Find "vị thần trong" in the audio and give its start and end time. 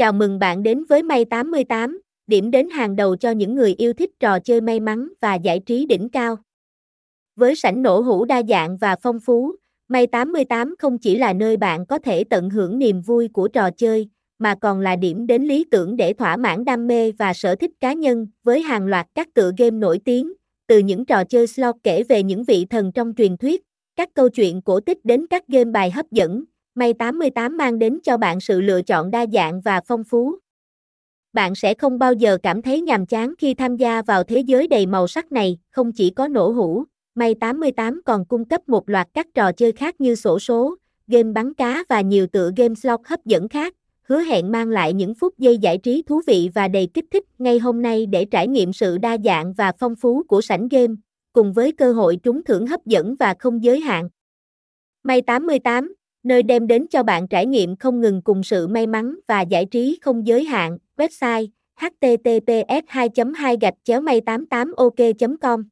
22.44-23.12